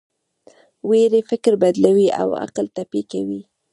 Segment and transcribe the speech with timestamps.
[0.89, 3.41] ویرې فکر بدلوي او عقل ټپي کوي.